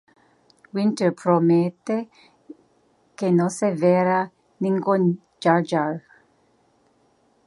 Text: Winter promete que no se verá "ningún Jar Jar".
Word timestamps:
Winter 0.73 1.11
promete 1.21 1.97
que 3.17 3.31
no 3.31 3.51
se 3.51 3.67
verá 3.75 4.31
"ningún 4.59 5.21
Jar 5.39 5.63
Jar". 5.63 6.01